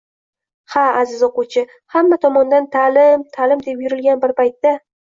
[0.75, 1.63] Ha, aziz o‘quvchi,
[1.97, 4.79] hamma tomondan «ta’lim, ta’lim» deb turilgan bir paytda